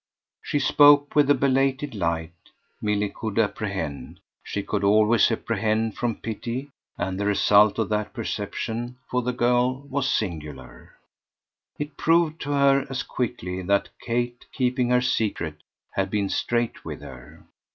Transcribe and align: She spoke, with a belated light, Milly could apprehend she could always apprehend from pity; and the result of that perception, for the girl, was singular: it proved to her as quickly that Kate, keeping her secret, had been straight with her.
She 0.41 0.57
spoke, 0.57 1.13
with 1.13 1.29
a 1.29 1.35
belated 1.35 1.93
light, 1.93 2.33
Milly 2.81 3.07
could 3.09 3.37
apprehend 3.37 4.19
she 4.41 4.63
could 4.63 4.83
always 4.83 5.29
apprehend 5.29 5.95
from 5.95 6.15
pity; 6.15 6.71
and 6.97 7.19
the 7.19 7.27
result 7.27 7.77
of 7.77 7.89
that 7.89 8.11
perception, 8.11 8.97
for 9.11 9.21
the 9.21 9.31
girl, 9.31 9.83
was 9.87 10.11
singular: 10.11 10.95
it 11.77 11.97
proved 11.97 12.41
to 12.41 12.51
her 12.53 12.87
as 12.89 13.03
quickly 13.03 13.61
that 13.61 13.89
Kate, 14.01 14.43
keeping 14.51 14.89
her 14.89 15.01
secret, 15.01 15.57
had 15.91 16.09
been 16.09 16.29
straight 16.29 16.83
with 16.83 17.01
her. 17.01 17.45